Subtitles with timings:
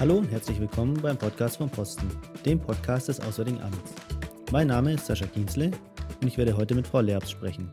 [0.00, 2.08] Hallo und herzlich willkommen beim Podcast vom Posten,
[2.46, 3.92] dem Podcast des Auswärtigen Amts.
[4.50, 5.72] Mein Name ist Sascha Kienzle
[6.22, 7.68] und ich werde heute mit Frau Lerbs sprechen.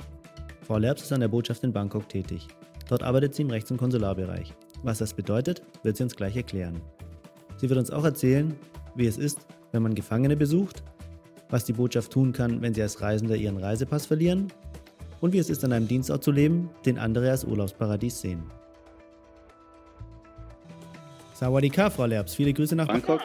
[0.67, 2.45] Frau Lerbs ist an der Botschaft in Bangkok tätig.
[2.89, 4.53] Dort arbeitet sie im Rechts- und Konsularbereich.
[4.83, 6.81] Was das bedeutet, wird sie uns gleich erklären.
[7.55, 8.53] Sie wird uns auch erzählen,
[8.95, 9.39] wie es ist,
[9.71, 10.83] wenn man Gefangene besucht,
[11.49, 14.51] was die Botschaft tun kann, wenn sie als Reisender ihren Reisepass verlieren
[15.21, 18.43] und wie es ist, an einem Dienstort zu leben, den andere als Urlaubsparadies sehen.
[21.37, 22.33] Sawadika, Frau Lerbs.
[22.33, 23.21] Viele Grüße nach Bangkok.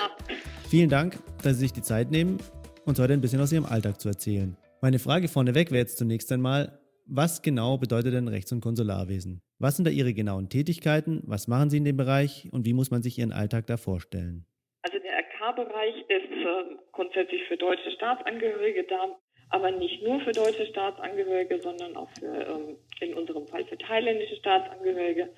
[0.69, 2.37] Vielen Dank, dass Sie sich die Zeit nehmen,
[2.85, 4.55] uns heute ein bisschen aus Ihrem Alltag zu erzählen.
[4.83, 9.41] Meine Frage vorneweg wäre jetzt zunächst einmal, was genau bedeutet denn Rechts- und Konsularwesen?
[9.59, 11.23] Was sind da Ihre genauen Tätigkeiten?
[11.25, 14.45] Was machen Sie in dem Bereich und wie muss man sich Ihren Alltag da vorstellen?
[14.83, 19.17] Also der RK-Bereich ist äh, grundsätzlich für deutsche Staatsangehörige da,
[19.49, 24.37] aber nicht nur für deutsche Staatsangehörige, sondern auch für, ähm, in unserem Fall für thailändische
[24.37, 25.31] Staatsangehörige,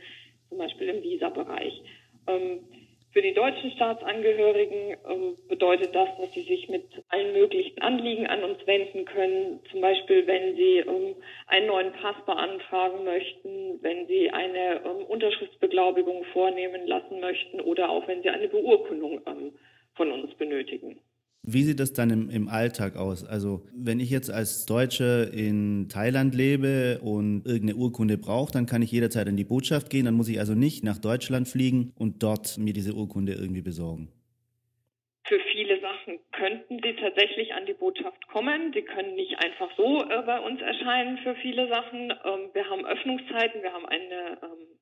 [0.49, 1.81] zum Beispiel im Visa-Bereich.
[2.27, 2.61] Ähm,
[3.13, 8.43] für die deutschen Staatsangehörigen ähm, bedeutet das, dass sie sich mit allen möglichen Anliegen an
[8.43, 9.61] uns wenden können.
[9.71, 11.15] Zum Beispiel, wenn sie ähm,
[11.47, 18.23] einen neuen Pass beantragen möchten, wenn sie eine Unterschriftsbeglaubigung vornehmen lassen möchten oder auch wenn
[18.23, 19.21] sie eine Beurkundung
[19.95, 20.99] von uns benötigen.
[21.47, 23.23] Wie sieht das dann im, im Alltag aus?
[23.23, 28.81] Also wenn ich jetzt als Deutsche in Thailand lebe und irgendeine Urkunde brauche, dann kann
[28.81, 30.07] ich jederzeit in die Botschaft gehen.
[30.07, 34.09] Dann muss ich also nicht nach Deutschland fliegen und dort mir diese Urkunde irgendwie besorgen.
[35.27, 38.73] Für viele Sachen könnten Sie tatsächlich an die Botschaft kommen.
[38.73, 42.11] Sie können nicht einfach so äh, bei uns erscheinen für viele Sachen.
[42.11, 44.75] Ähm, wir haben Öffnungszeiten, wir haben eine ähm,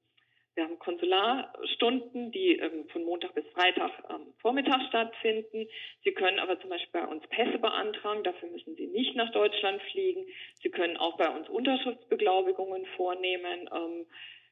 [0.55, 5.69] wir haben Konsularstunden, die ähm, von Montag bis Freitag ähm, Vormittag stattfinden.
[6.05, 8.25] Sie können aber zum Beispiel bei uns Pässe beantragen.
[8.25, 10.27] Dafür müssen Sie nicht nach Deutschland fliegen.
[10.61, 13.71] Sie können auch bei uns Unterschriftsbeglaubigungen vornehmen.
[13.73, 14.07] Ähm,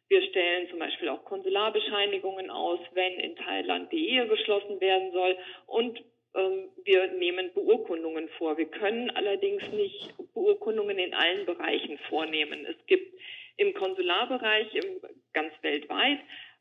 [0.08, 5.36] wir stellen zum Beispiel auch Konsularbescheinigungen aus, wenn in Thailand die Ehe geschlossen werden soll.
[5.66, 6.02] Und
[6.34, 8.56] ähm, wir nehmen Beurkundungen vor.
[8.56, 12.64] Wir können allerdings nicht Beurkundungen in allen Bereichen vornehmen.
[12.66, 13.14] Es gibt
[13.56, 15.00] im Konsularbereich im,
[15.32, 16.18] ganz weltweit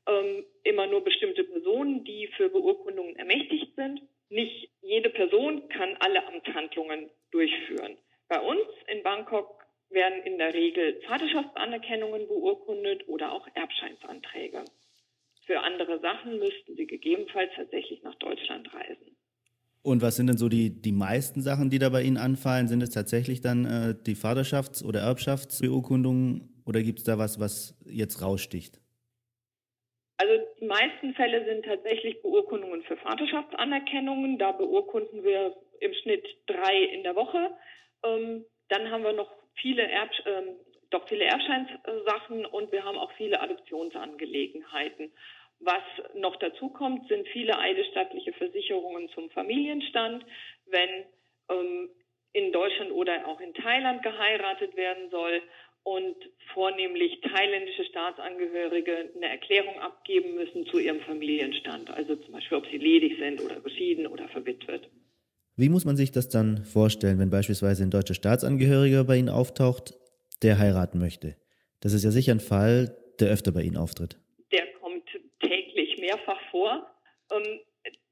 [0.09, 4.01] ähm, immer nur bestimmte Personen, die für Beurkundungen ermächtigt sind.
[4.29, 7.97] Nicht jede Person kann alle Amtshandlungen durchführen.
[8.27, 14.65] Bei uns in Bangkok werden in der Regel Vaterschaftsanerkennungen beurkundet oder auch Erbscheinsanträge.
[15.45, 19.17] Für andere Sachen müssten sie gegebenenfalls tatsächlich nach Deutschland reisen.
[19.81, 22.67] Und was sind denn so die, die meisten Sachen, die da bei Ihnen anfallen?
[22.67, 27.75] Sind es tatsächlich dann äh, die Vaterschafts- oder Erbschaftsbeurkundungen oder gibt es da was, was
[27.85, 28.79] jetzt raussticht?
[30.22, 34.38] Also die meisten Fälle sind tatsächlich Beurkundungen für Vaterschaftsanerkennungen.
[34.38, 37.52] Da beurkunden wir im Schnitt drei in der Woche.
[38.03, 40.57] Ähm, dann haben wir noch viele Erb ähm,
[40.90, 45.12] doch viele Erbscheinssachen und wir haben auch viele Adoptionsangelegenheiten.
[45.59, 45.84] Was
[46.16, 50.25] noch dazu kommt, sind viele eidesstattliche Versicherungen zum Familienstand.
[50.66, 51.06] Wenn
[51.50, 51.90] ähm,
[52.34, 55.41] in Deutschland oder auch in Thailand geheiratet werden soll
[55.89, 56.16] und
[56.53, 62.77] vornehmlich thailändische Staatsangehörige eine Erklärung abgeben müssen zu ihrem Familienstand, also zum Beispiel, ob sie
[62.77, 64.88] ledig sind oder geschieden oder verwitwet.
[65.55, 69.95] Wie muss man sich das dann vorstellen, wenn beispielsweise ein deutscher Staatsangehöriger bei Ihnen auftaucht,
[70.44, 71.38] der heiraten möchte?
[71.81, 74.19] Das ist ja sicher ein Fall, der öfter bei Ihnen auftritt.
[74.51, 75.09] Der kommt
[75.41, 76.88] täglich mehrfach vor.
[77.31, 77.59] Ähm,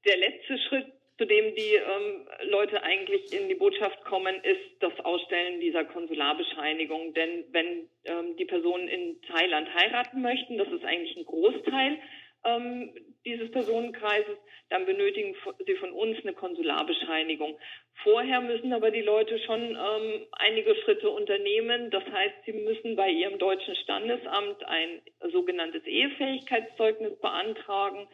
[0.04, 4.92] der letzte Schritt zu dem die ähm, Leute eigentlich in die Botschaft kommen, ist das
[5.04, 7.12] Ausstellen dieser Konsularbescheinigung.
[7.12, 11.98] Denn wenn ähm, die Personen in Thailand heiraten möchten, das ist eigentlich ein Großteil
[12.44, 14.36] ähm, dieses Personenkreises,
[14.70, 15.34] dann benötigen
[15.66, 17.58] sie von uns eine Konsularbescheinigung.
[18.04, 21.90] Vorher müssen aber die Leute schon ähm, einige Schritte unternehmen.
[21.90, 25.02] Das heißt, sie müssen bei ihrem deutschen Standesamt ein
[25.32, 28.06] sogenanntes Ehefähigkeitszeugnis beantragen.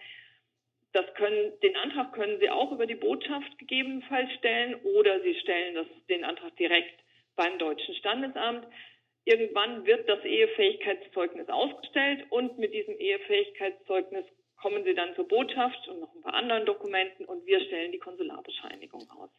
[0.94, 5.74] Das können, den Antrag können Sie auch über die Botschaft gegebenenfalls stellen oder Sie stellen
[5.74, 7.00] das, den Antrag direkt
[7.34, 8.64] beim Deutschen Standesamt.
[9.24, 14.24] Irgendwann wird das Ehefähigkeitszeugnis ausgestellt und mit diesem Ehefähigkeitszeugnis
[14.56, 17.98] kommen Sie dann zur Botschaft und noch ein paar anderen Dokumenten und wir stellen die
[17.98, 19.30] Konsularbescheinigung aus.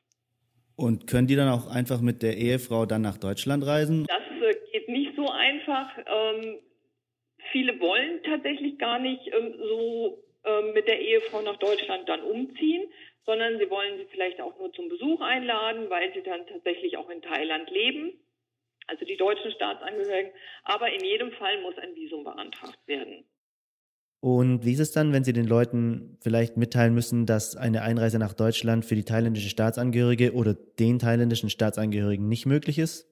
[0.75, 4.05] Und können die dann auch einfach mit der Ehefrau dann nach Deutschland reisen?
[4.09, 5.89] Das äh, geht nicht so einfach.
[6.05, 6.59] Ähm,
[7.53, 10.24] viele wollen tatsächlich gar nicht ähm, so
[10.73, 12.83] mit der Ehefrau nach Deutschland dann umziehen,
[13.25, 17.09] sondern sie wollen sie vielleicht auch nur zum Besuch einladen, weil sie dann tatsächlich auch
[17.09, 18.13] in Thailand leben,
[18.87, 20.31] also die deutschen Staatsangehörigen.
[20.63, 23.25] Aber in jedem Fall muss ein Visum beantragt werden.
[24.21, 28.17] Und wie ist es dann, wenn Sie den Leuten vielleicht mitteilen müssen, dass eine Einreise
[28.17, 33.07] nach Deutschland für die thailändische Staatsangehörige oder den thailändischen Staatsangehörigen nicht möglich ist?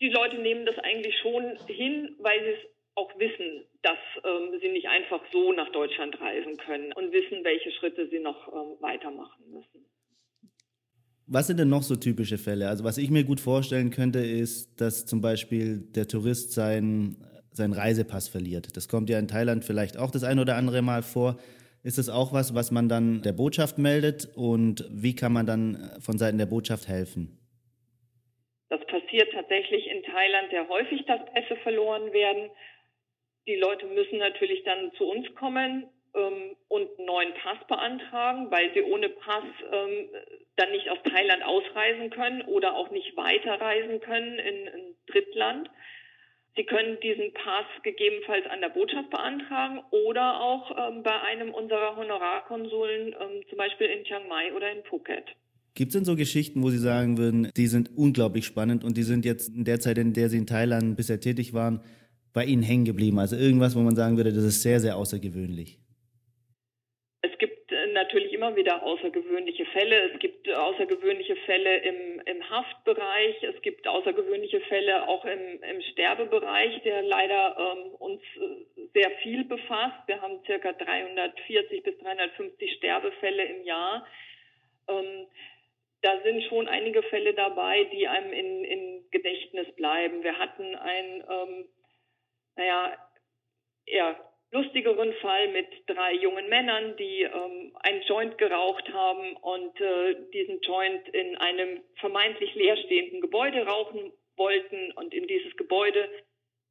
[0.00, 4.68] Die Leute nehmen das eigentlich schon hin, weil sie es auch wissen, dass ähm, sie
[4.68, 9.44] nicht einfach so nach Deutschland reisen können und wissen, welche Schritte sie noch ähm, weitermachen
[9.50, 9.86] müssen.
[11.30, 12.68] Was sind denn noch so typische Fälle?
[12.68, 17.22] Also was ich mir gut vorstellen könnte, ist, dass zum Beispiel der Tourist seinen,
[17.52, 18.76] seinen Reisepass verliert.
[18.76, 21.36] Das kommt ja in Thailand vielleicht auch das ein oder andere Mal vor.
[21.84, 25.90] Ist das auch was, was man dann der Botschaft meldet und wie kann man dann
[26.00, 27.38] von Seiten der Botschaft helfen?
[28.70, 32.50] Das passiert tatsächlich in Thailand sehr häufig, dass Pässe verloren werden.
[33.48, 38.72] Die Leute müssen natürlich dann zu uns kommen ähm, und einen neuen Pass beantragen, weil
[38.74, 40.10] sie ohne Pass ähm,
[40.56, 45.70] dann nicht aus Thailand ausreisen können oder auch nicht weiterreisen können in ein Drittland.
[46.56, 51.96] Sie können diesen Pass gegebenenfalls an der Botschaft beantragen oder auch ähm, bei einem unserer
[51.96, 55.24] Honorarkonsuln, ähm, zum Beispiel in Chiang Mai oder in Phuket.
[55.74, 59.04] Gibt es denn so Geschichten, wo Sie sagen würden, die sind unglaublich spannend und die
[59.04, 61.80] sind jetzt in der Zeit, in der Sie in Thailand bisher tätig waren,
[62.38, 63.18] bei Ihnen hängen geblieben?
[63.18, 65.78] Also irgendwas, wo man sagen würde, das ist sehr, sehr außergewöhnlich
[67.98, 70.12] natürlich immer wieder außergewöhnliche Fälle.
[70.12, 73.42] Es gibt außergewöhnliche Fälle im, im Haftbereich.
[73.42, 79.44] Es gibt außergewöhnliche Fälle auch im, im Sterbebereich, der leider ähm, uns äh, sehr viel
[79.44, 80.06] befasst.
[80.06, 84.06] Wir haben circa 340 bis 350 Sterbefälle im Jahr.
[84.88, 85.26] Ähm,
[86.02, 90.22] da sind schon einige Fälle dabei, die einem in, in Gedächtnis bleiben.
[90.22, 91.64] Wir hatten ein, ähm,
[92.58, 92.92] naja,
[93.86, 94.16] eher
[94.50, 100.60] lustigeren Fall mit drei jungen Männern, die ähm, einen Joint geraucht haben und äh, diesen
[100.60, 106.08] Joint in einem vermeintlich leerstehenden Gebäude rauchen wollten und in dieses Gebäude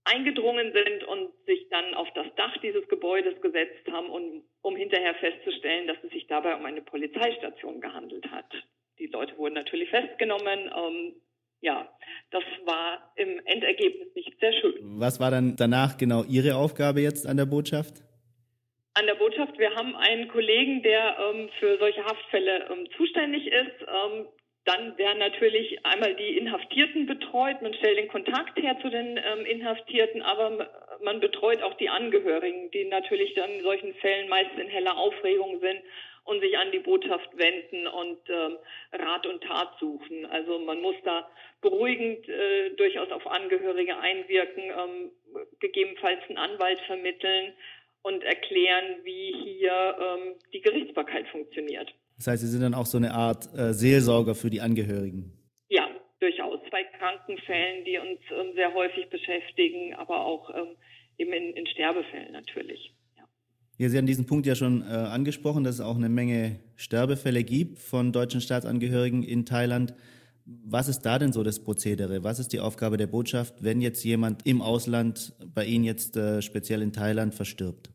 [0.03, 5.15] eingedrungen sind und sich dann auf das Dach dieses Gebäudes gesetzt haben, um, um hinterher
[5.15, 8.51] festzustellen, dass es sich dabei um eine Polizeistation gehandelt hat.
[8.99, 10.71] Die Leute wurden natürlich festgenommen.
[10.75, 11.21] Ähm,
[11.67, 11.85] ja,
[12.31, 14.75] das war im Endergebnis nicht sehr schön.
[14.99, 17.95] Was war dann danach genau Ihre Aufgabe jetzt an der Botschaft?
[18.93, 23.77] An der Botschaft, wir haben einen Kollegen, der ähm, für solche Haftfälle ähm, zuständig ist.
[23.81, 24.27] Ähm,
[24.63, 27.61] dann werden natürlich einmal die Inhaftierten betreut.
[27.61, 30.69] Man stellt den Kontakt her zu den ähm, Inhaftierten, aber
[31.03, 35.59] man betreut auch die Angehörigen, die natürlich dann in solchen Fällen meist in heller Aufregung
[35.59, 35.81] sind
[36.27, 38.57] und sich an die Botschaft wenden und ähm,
[38.91, 40.25] Rat und Tat suchen.
[40.25, 41.27] Also man muss da
[41.61, 45.11] beruhigend äh, durchaus auf Angehörige einwirken, ähm,
[45.59, 47.53] gegebenenfalls einen Anwalt vermitteln
[48.01, 51.93] und erklären, wie hier ähm, die Gerichtsbarkeit funktioniert.
[52.17, 55.31] Das heißt, Sie sind dann auch so eine Art äh, Seelsorger für die Angehörigen.
[55.69, 55.89] Ja,
[56.19, 56.59] durchaus.
[56.71, 60.75] Bei Krankenfällen, die uns ähm, sehr häufig beschäftigen, aber auch ähm,
[61.17, 62.91] eben in, in Sterbefällen natürlich.
[63.79, 67.43] Ja, Sie haben diesen Punkt ja schon äh, angesprochen, dass es auch eine Menge Sterbefälle
[67.43, 69.93] gibt von deutschen Staatsangehörigen in Thailand.
[70.45, 72.23] Was ist da denn so das Prozedere?
[72.23, 76.41] Was ist die Aufgabe der Botschaft, wenn jetzt jemand im Ausland bei Ihnen jetzt äh,
[76.41, 77.91] speziell in Thailand verstirbt?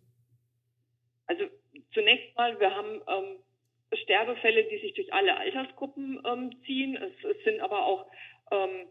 [1.27, 1.45] Also
[1.93, 3.39] zunächst mal, wir haben ähm,
[4.05, 6.97] Sterbefälle, die sich durch alle Altersgruppen ähm, ziehen.
[6.97, 8.07] Es, es, sind aber auch
[8.53, 8.87] ähm,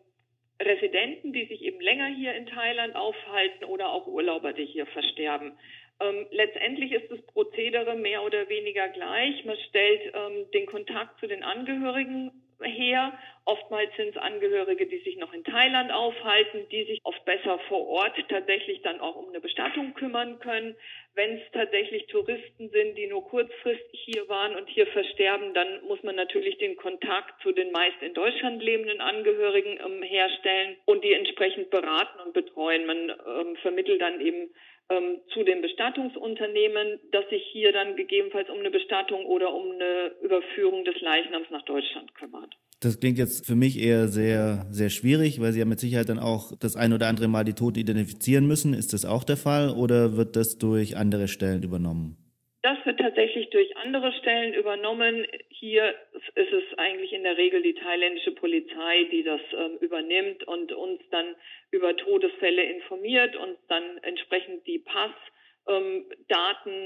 [0.61, 5.53] Residenten, die sich eben länger hier in Thailand aufhalten oder auch Urlauber, die hier versterben.
[6.01, 9.45] Ähm, letztendlich ist das Prozedere mehr oder weniger gleich.
[9.45, 12.31] Man stellt ähm, den Kontakt zu den Angehörigen
[12.63, 13.13] her.
[13.45, 17.87] Oftmals sind es Angehörige, die sich noch in Thailand aufhalten, die sich oft besser vor
[17.87, 20.75] Ort tatsächlich dann auch um eine Bestattung kümmern können.
[21.15, 26.01] Wenn es tatsächlich Touristen sind, die nur kurzfristig hier waren und hier versterben, dann muss
[26.03, 31.13] man natürlich den Kontakt zu den meist in Deutschland lebenden Angehörigen ähm, herstellen und die
[31.13, 32.85] entsprechend beraten und betreuen.
[32.85, 34.51] Man ähm, vermittelt dann eben
[34.91, 40.11] ähm, zu den Bestattungsunternehmen, dass sich hier dann gegebenenfalls um eine Bestattung oder um eine
[40.21, 42.53] Überführung des Leichnams nach Deutschland kümmert.
[42.81, 46.19] Das klingt jetzt für mich eher sehr, sehr schwierig, weil Sie ja mit Sicherheit dann
[46.19, 48.73] auch das ein oder andere Mal die Toten identifizieren müssen.
[48.73, 52.20] Ist das auch der Fall oder wird das durch andere Stellen übernommen?
[52.63, 55.25] Das wird tatsächlich durch andere Stellen übernommen.
[55.49, 55.95] Hier
[56.35, 61.01] ist es eigentlich in der Regel die thailändische Polizei, die das ähm, übernimmt und uns
[61.09, 61.35] dann
[61.71, 66.05] über Todesfälle informiert, uns dann entsprechend die Passdaten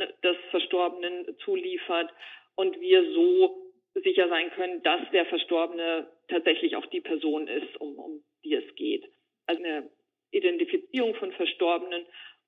[0.01, 2.09] ähm, des Verstorbenen zuliefert
[2.55, 7.99] und wir so sicher sein können, dass der Verstorbene tatsächlich auch die Person ist, um,
[7.99, 9.03] um die es geht.
[9.45, 9.89] Also eine
[10.31, 12.05] Identifizierung von Verstorbenen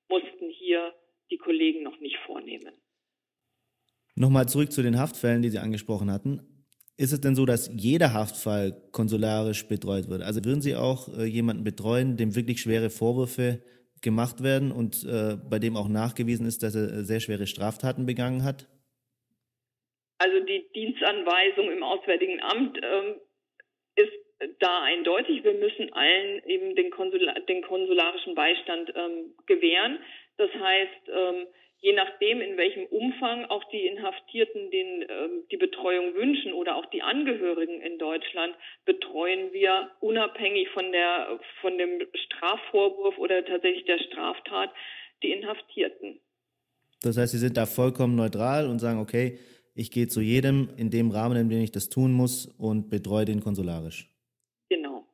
[0.08, 0.94] mussten hier
[1.30, 2.72] die Kollegen noch nicht vornehmen.
[4.18, 6.42] Nochmal zurück zu den Haftfällen, die Sie angesprochen hatten.
[6.96, 10.22] Ist es denn so, dass jeder Haftfall konsularisch betreut wird?
[10.22, 13.62] Also würden Sie auch äh, jemanden betreuen, dem wirklich schwere Vorwürfe
[14.02, 18.06] gemacht werden und äh, bei dem auch nachgewiesen ist, dass er äh, sehr schwere Straftaten
[18.06, 18.66] begangen hat?
[20.18, 23.20] Also die Dienstanweisung im Auswärtigen Amt ähm,
[23.94, 25.44] ist da eindeutig.
[25.44, 30.00] Wir müssen allen eben den, Konsular, den konsularischen Beistand ähm, gewähren.
[30.38, 31.46] Das heißt, ähm,
[31.80, 36.86] je nachdem, in welchem Umfang auch die Inhaftierten den, ähm, die Betreuung wünschen oder auch
[36.86, 38.54] die Angehörigen in Deutschland,
[38.84, 44.70] betreuen wir unabhängig von der, von dem Strafvorwurf oder tatsächlich der Straftat
[45.22, 46.20] die Inhaftierten.
[47.02, 49.38] Das heißt, Sie sind da vollkommen neutral und sagen, okay,
[49.74, 53.24] ich gehe zu jedem in dem Rahmen, in dem ich das tun muss und betreue
[53.24, 54.10] den konsularisch.
[54.68, 55.06] Genau.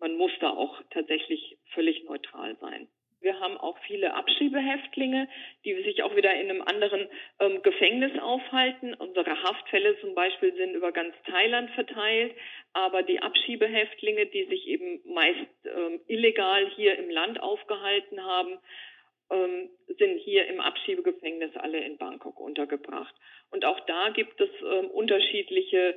[0.00, 2.88] Man muss da auch tatsächlich völlig neutral sein.
[3.20, 5.28] Wir haben auch viele Abschiebehäftlinge,
[5.64, 7.08] die sich auch wieder in einem anderen
[7.40, 8.94] ähm, Gefängnis aufhalten.
[8.94, 12.34] Unsere Haftfälle zum Beispiel sind über ganz Thailand verteilt,
[12.74, 18.58] aber die Abschiebehäftlinge, die sich eben meist ähm, illegal hier im Land aufgehalten haben,
[19.30, 23.14] ähm, sind hier im Abschiebegefängnis alle in Bangkok untergebracht.
[23.50, 25.96] Und auch da gibt es ähm, unterschiedliche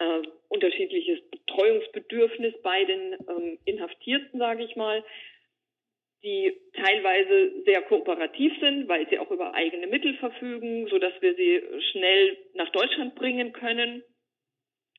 [0.00, 5.04] äh, unterschiedliches Betreuungsbedürfnis bei den ähm, Inhaftierten, sage ich mal
[6.24, 11.34] die teilweise sehr kooperativ sind, weil sie auch über eigene Mittel verfügen, so dass wir
[11.34, 11.62] sie
[11.92, 14.02] schnell nach Deutschland bringen können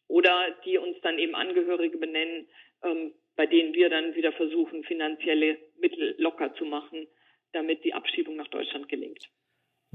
[0.07, 2.47] oder die uns dann eben Angehörige benennen,
[2.83, 7.07] ähm, bei denen wir dann wieder versuchen, finanzielle Mittel locker zu machen,
[7.53, 9.27] damit die Abschiebung nach Deutschland gelingt.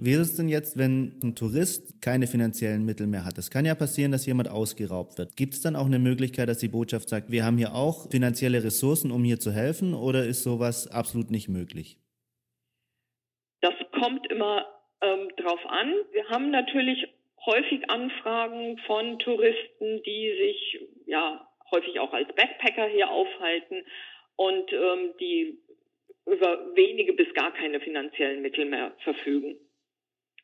[0.03, 3.37] Wie ist es denn jetzt, wenn ein Tourist keine finanziellen Mittel mehr hat?
[3.37, 5.37] Es kann ja passieren, dass jemand ausgeraubt wird.
[5.37, 8.65] Gibt es dann auch eine Möglichkeit, dass die Botschaft sagt, wir haben hier auch finanzielle
[8.65, 11.99] Ressourcen, um hier zu helfen, oder ist sowas absolut nicht möglich?
[13.61, 14.65] Das kommt immer
[15.03, 15.93] ähm, drauf an.
[16.13, 17.07] Wir haben natürlich
[17.45, 23.85] häufig Anfragen von Touristen, die sich ja häufig auch als Backpacker hier aufhalten
[24.37, 25.59] und ähm, die
[26.25, 29.59] über wenige bis gar keine finanziellen Mittel mehr verfügen.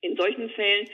[0.07, 0.89] In solchen Fällen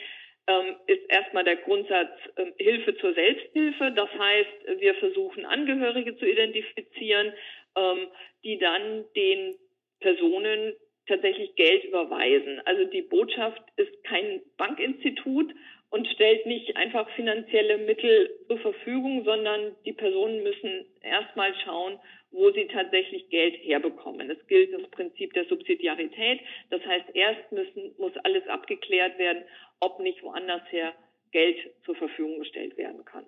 [0.46, 3.92] ähm, ist erstmal der Grundsatz ähm, Hilfe zur Selbsthilfe.
[3.92, 7.32] Das heißt, wir versuchen Angehörige zu identifizieren,
[7.76, 8.08] ähm,
[8.42, 9.54] die dann den
[10.00, 10.74] Personen
[11.06, 12.60] tatsächlich Geld überweisen.
[12.64, 15.52] Also die Botschaft ist kein Bankinstitut
[15.90, 21.98] und stellt nicht einfach finanzielle Mittel zur Verfügung, sondern die Personen müssen erstmal schauen,
[22.32, 24.30] wo sie tatsächlich Geld herbekommen.
[24.30, 26.40] Es gilt das Prinzip der Subsidiarität.
[26.70, 29.44] Das heißt, erst müssen, muss alles abgeklärt werden,
[29.80, 30.94] ob nicht woanders her
[31.30, 33.24] Geld zur Verfügung gestellt werden kann.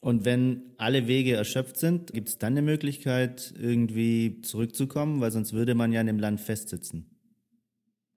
[0.00, 5.54] Und wenn alle Wege erschöpft sind, gibt es dann eine Möglichkeit, irgendwie zurückzukommen, weil sonst
[5.54, 7.10] würde man ja in dem Land festsitzen.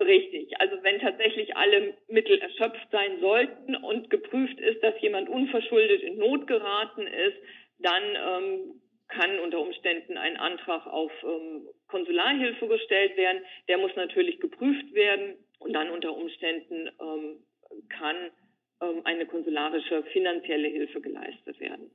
[0.01, 0.59] Richtig.
[0.59, 6.17] Also wenn tatsächlich alle Mittel erschöpft sein sollten und geprüft ist, dass jemand unverschuldet in
[6.17, 7.37] Not geraten ist,
[7.79, 13.41] dann ähm, kann unter Umständen ein Antrag auf ähm, Konsularhilfe gestellt werden.
[13.67, 17.37] Der muss natürlich geprüft werden und dann unter Umständen ähm,
[17.89, 18.15] kann
[18.81, 21.89] ähm, eine konsularische finanzielle Hilfe geleistet werden.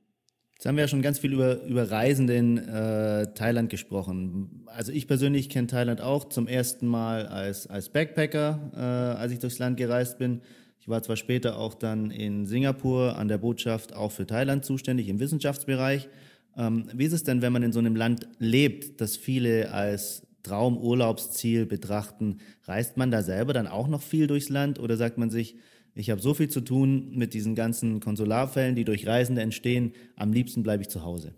[0.55, 4.65] Jetzt haben wir ja schon ganz viel über, über Reisende in äh, Thailand gesprochen.
[4.67, 8.79] Also ich persönlich kenne Thailand auch zum ersten Mal als, als Backpacker, äh,
[9.19, 10.41] als ich durchs Land gereist bin.
[10.79, 15.09] Ich war zwar später auch dann in Singapur an der Botschaft auch für Thailand zuständig
[15.09, 16.09] im Wissenschaftsbereich.
[16.57, 20.27] Ähm, wie ist es denn, wenn man in so einem Land lebt, das viele als
[20.43, 22.39] Traumurlaubsziel betrachten?
[22.65, 25.55] Reist man da selber dann auch noch viel durchs Land oder sagt man sich,
[25.95, 30.33] ich habe so viel zu tun mit diesen ganzen Konsularfällen, die durch Reisende entstehen, am
[30.33, 31.35] liebsten bleibe ich zu Hause?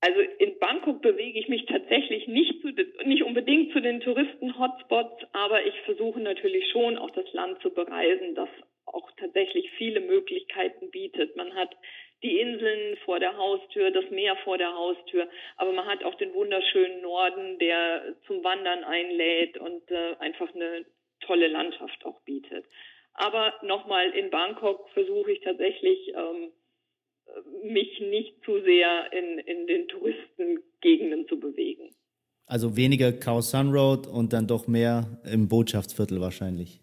[0.00, 2.68] Also in Bangkok bewege ich mich tatsächlich nicht, zu,
[3.06, 8.34] nicht unbedingt zu den Touristen-Hotspots, aber ich versuche natürlich schon auch das Land zu bereisen,
[8.34, 8.48] das
[8.86, 11.36] auch tatsächlich viele Möglichkeiten bietet.
[11.36, 11.74] Man hat
[12.22, 16.34] die Inseln vor der Haustür, das Meer vor der Haustür, aber man hat auch den
[16.34, 20.84] wunderschönen Norden, der zum Wandern einlädt und äh, einfach eine
[21.20, 22.64] tolle Landschaft auch bietet.
[23.14, 26.52] Aber nochmal in Bangkok versuche ich tatsächlich ähm,
[27.64, 31.90] mich nicht zu sehr in, in den Touristengegenden zu bewegen.
[32.46, 36.80] Also weniger Khao Sun Road und dann doch mehr im Botschaftsviertel wahrscheinlich.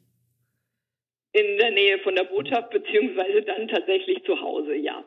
[1.36, 5.04] In der Nähe von der Botschaft, beziehungsweise dann tatsächlich zu Hause, ja.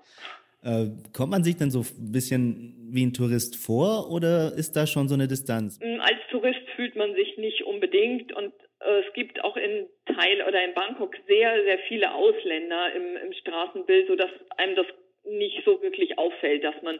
[0.62, 4.86] Äh, kommt man sich denn so ein bisschen wie ein Tourist vor oder ist da
[4.86, 5.78] schon so eine Distanz?
[5.80, 10.42] Mm, als Tourist fühlt man sich nicht unbedingt und äh, es gibt auch in Teil
[10.46, 14.86] oder in Bangkok sehr, sehr viele Ausländer im, im Straßenbild, sodass einem das
[15.24, 16.98] nicht so wirklich auffällt, dass man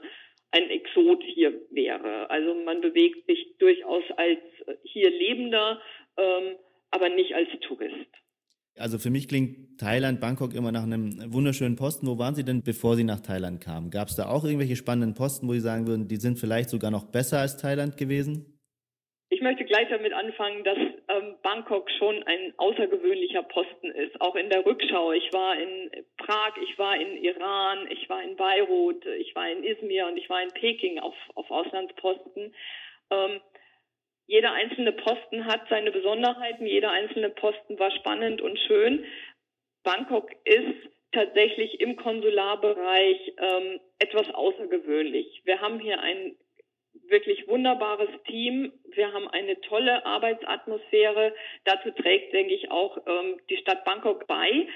[0.50, 2.30] ein Exot hier wäre.
[2.30, 4.38] Also man bewegt sich durchaus als
[4.85, 5.80] hier Lebender,
[6.16, 6.56] ähm,
[6.90, 8.08] aber nicht als Tourist.
[8.78, 12.06] Also für mich klingt Thailand, Bangkok immer nach einem wunderschönen Posten.
[12.06, 13.90] Wo waren Sie denn, bevor Sie nach Thailand kamen?
[13.90, 16.90] Gab es da auch irgendwelche spannenden Posten, wo Sie sagen würden, die sind vielleicht sogar
[16.90, 18.58] noch besser als Thailand gewesen?
[19.30, 24.18] Ich möchte gleich damit anfangen, dass ähm, Bangkok schon ein außergewöhnlicher Posten ist.
[24.20, 25.12] Auch in der Rückschau.
[25.12, 29.64] Ich war in Prag, ich war in Iran, ich war in Beirut, ich war in
[29.64, 32.54] Izmir und ich war in Peking auf, auf Auslandsposten.
[33.11, 33.40] Ähm,
[34.28, 39.04] jeder einzelne Posten hat seine Besonderheiten, jeder einzelne Posten war spannend und schön.
[39.82, 45.40] Bangkok ist tatsächlich im Konsularbereich ähm, etwas außergewöhnlich.
[45.44, 46.37] Wir haben hier ein
[47.08, 48.70] wirklich wunderbares Team.
[48.92, 51.35] Wir haben eine tolle Arbeitsatmosphäre.
[51.64, 54.68] Dazu trägt, denke ich, auch ähm, die Stadt Bangkok bei.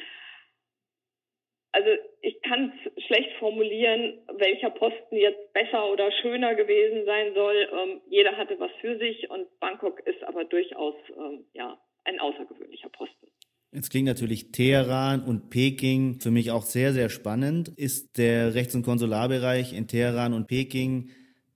[1.73, 1.88] Also
[2.21, 7.69] ich kann es schlecht formulieren, welcher Posten jetzt besser oder schöner gewesen sein soll.
[7.73, 12.91] Ähm, jeder hatte was für sich und Bangkok ist aber durchaus ähm, ja ein außergewöhnlicher
[12.91, 13.29] Posten.
[13.73, 17.69] Jetzt klingt natürlich Teheran und Peking für mich auch sehr, sehr spannend.
[17.79, 21.09] Ist der Rechts- und Konsularbereich in Teheran und Peking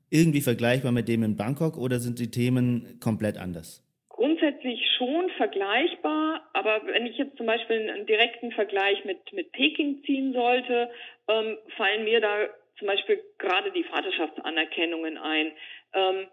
[0.09, 3.83] irgendwie vergleichbar mit dem in Bangkok oder sind die Themen komplett anders?
[4.09, 10.03] Grundsätzlich schon vergleichbar, aber wenn ich jetzt zum Beispiel einen direkten Vergleich mit, mit Peking
[10.05, 10.91] ziehen sollte,
[11.29, 12.49] ähm, fallen mir da
[12.79, 15.53] zum Beispiel gerade die Vaterschaftsanerkennungen ein.
[15.93, 16.29] Ähm,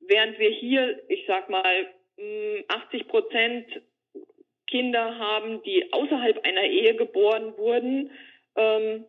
[0.00, 1.86] während wir hier, ich sag mal,
[2.66, 3.66] 80 mm, Prozent
[4.66, 8.10] Kinder haben, die außerhalb einer Ehe geboren wurden,
[8.56, 9.04] ähm,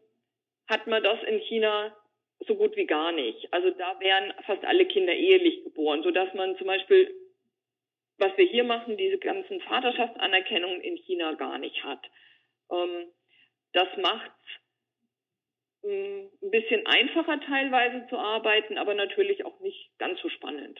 [0.67, 1.97] hat man das in China
[2.45, 3.51] so gut wie gar nicht.
[3.51, 7.11] Also da werden fast alle Kinder ehelich geboren, so dass man zum Beispiel,
[8.17, 12.03] was wir hier machen, diese ganzen Vaterschaftsanerkennungen in China gar nicht hat.
[12.71, 13.07] Ähm,
[13.73, 14.31] das macht
[15.83, 20.79] ähm, ein bisschen einfacher teilweise zu arbeiten, aber natürlich auch nicht ganz so spannend.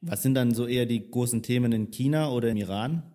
[0.00, 3.12] Was sind dann so eher die großen Themen in China oder im Iran?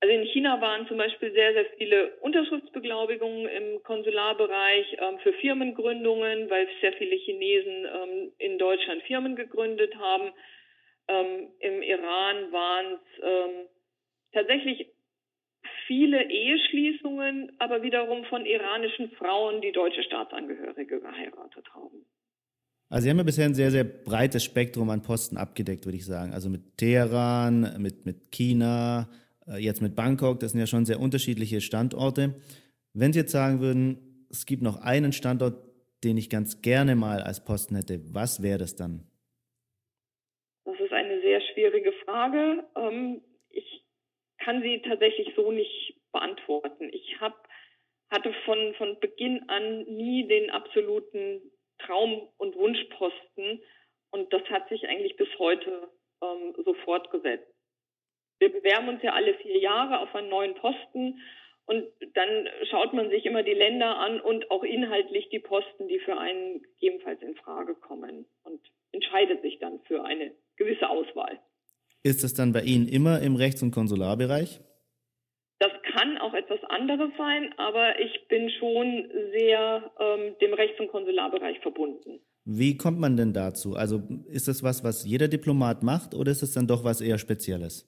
[0.00, 6.48] Also in China waren zum Beispiel sehr, sehr viele Unterschriftsbeglaubigungen im Konsularbereich ähm, für Firmengründungen,
[6.48, 10.30] weil sehr viele Chinesen ähm, in Deutschland Firmen gegründet haben.
[11.08, 13.66] Ähm, Im Iran waren es ähm,
[14.32, 14.88] tatsächlich
[15.86, 22.04] viele Eheschließungen, aber wiederum von iranischen Frauen, die deutsche Staatsangehörige geheiratet haben.
[22.90, 26.06] Also Sie haben ja bisher ein sehr, sehr breites Spektrum an Posten abgedeckt, würde ich
[26.06, 26.32] sagen.
[26.32, 29.08] Also mit Teheran, mit, mit China,
[29.46, 32.34] äh, jetzt mit Bangkok, das sind ja schon sehr unterschiedliche Standorte.
[32.94, 35.54] Wenn Sie jetzt sagen würden, es gibt noch einen Standort,
[36.04, 39.04] den ich ganz gerne mal als Posten hätte, was wäre das dann?
[40.64, 42.64] Das ist eine sehr schwierige Frage.
[42.76, 43.82] Ähm, ich
[44.38, 46.88] kann sie tatsächlich so nicht beantworten.
[46.92, 47.48] Ich hab,
[48.10, 51.42] hatte von, von Beginn an nie den absoluten
[51.78, 53.62] Traum- und Wunschposten
[54.10, 55.88] und das hat sich eigentlich bis heute
[56.22, 57.52] ähm, so fortgesetzt
[58.38, 61.20] wir bewerben uns ja alle vier Jahre auf einen neuen Posten
[61.66, 65.98] und dann schaut man sich immer die Länder an und auch inhaltlich die Posten, die
[65.98, 68.60] für einen gegebenenfalls in Frage kommen und
[68.92, 71.38] entscheidet sich dann für eine gewisse Auswahl.
[72.08, 74.60] Ist das dann bei Ihnen immer im Rechts- und Konsularbereich?
[75.58, 80.88] Das kann auch etwas anderes sein, aber ich bin schon sehr ähm, dem Rechts- und
[80.88, 82.20] Konsularbereich verbunden.
[82.46, 83.74] Wie kommt man denn dazu?
[83.74, 84.00] Also
[84.32, 87.86] ist das was, was jeder Diplomat macht oder ist es dann doch was eher Spezielles?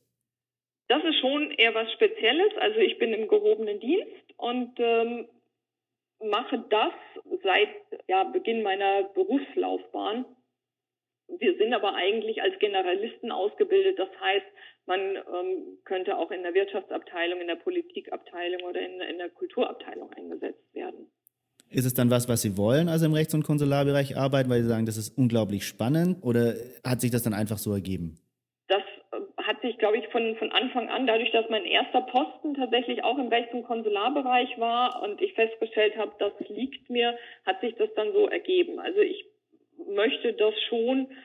[0.89, 2.53] Das ist schon eher was Spezielles.
[2.61, 5.29] Also ich bin im gehobenen Dienst und ähm,
[6.23, 6.93] mache das
[7.43, 10.27] seit ja, Beginn meiner Berufslaufbahn.
[11.39, 13.99] Wir sind aber eigentlich als Generalisten ausgebildet.
[13.99, 14.47] Das heißt,
[14.87, 20.13] man ähm, könnte auch in der Wirtschaftsabteilung, in der Politikabteilung oder in, in der Kulturabteilung
[20.13, 21.11] eingesetzt werden.
[21.71, 24.69] Ist es dann was, was Sie wollen, also im Rechts- und Konsularbereich arbeiten, weil Sie
[24.69, 28.19] sagen, das ist unglaublich spannend oder hat sich das dann einfach so ergeben?
[29.51, 33.19] hat sich, glaube ich, von, von Anfang an, dadurch, dass mein erster Posten tatsächlich auch
[33.19, 37.89] im Rechts- und Konsularbereich war und ich festgestellt habe, das liegt mir, hat sich das
[37.97, 38.79] dann so ergeben.
[38.79, 39.25] Also ich
[39.89, 41.17] möchte das schon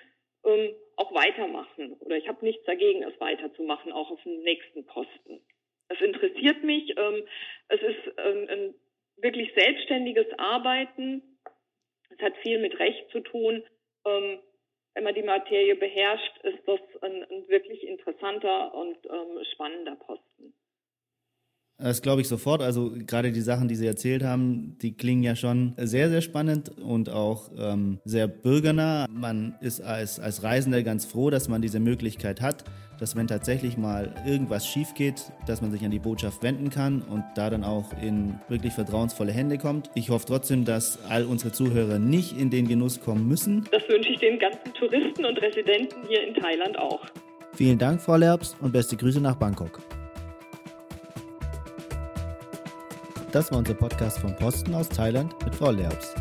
[0.45, 5.41] ähm, auch weitermachen oder ich habe nichts dagegen, es weiterzumachen, auch auf dem nächsten Posten.
[5.89, 6.93] Es interessiert mich.
[6.97, 7.27] Ähm,
[7.67, 8.75] es ist ähm, ein
[9.17, 11.21] wirklich selbstständiges Arbeiten.
[12.09, 13.63] Es hat viel mit Recht zu tun.
[14.05, 14.39] Ähm,
[14.93, 20.53] wenn man die Materie beherrscht, ist das ein, ein wirklich interessanter und ähm, spannender Posten.
[21.77, 22.61] Das glaube ich sofort.
[22.61, 26.71] Also gerade die Sachen, die Sie erzählt haben, die klingen ja schon sehr, sehr spannend
[26.79, 29.07] und auch ähm, sehr bürgernah.
[29.09, 32.63] Man ist als, als Reisender ganz froh, dass man diese Möglichkeit hat,
[32.97, 37.01] dass wenn tatsächlich mal irgendwas schief geht, dass man sich an die Botschaft wenden kann
[37.01, 39.89] und da dann auch in wirklich vertrauensvolle Hände kommt.
[39.95, 43.65] Ich hoffe trotzdem, dass all unsere Zuhörer nicht in den Genuss kommen müssen.
[43.71, 47.01] Das wünsche ich den ganzen Touristen und Residenten hier in Thailand auch.
[47.53, 49.81] Vielen Dank, Frau Lerbs, und beste Grüße nach Bangkok.
[53.35, 56.15] Das war unser Podcast vom Posten aus Thailand mit Frau Lerbs.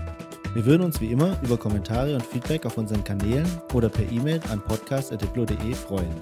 [0.52, 4.40] Wir würden uns wie immer über Kommentare und Feedback auf unseren Kanälen oder per E-Mail
[4.50, 6.16] an podcast.diplo.de freuen.